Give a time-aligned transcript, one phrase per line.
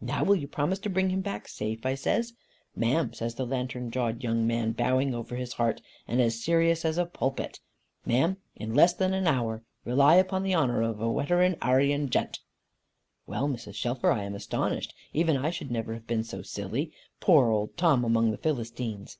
[0.00, 2.32] 'Now will you promise to bring him back safe?' I says.
[2.74, 6.96] 'Ma'am,' says the lantern jawed young man, bowing over his heart, and as serious as
[6.96, 7.60] a pulpit,
[8.06, 9.62] 'Ma'am, in less than an hour.
[9.84, 12.38] Rely upon the honour of Weteran Arian Gent."
[13.26, 13.74] "Well, Mrs.
[13.74, 14.94] Shelfer, I am astonished.
[15.12, 16.90] Even I should never have been so silly.
[17.20, 19.18] Poor old Tom among the Philistines!"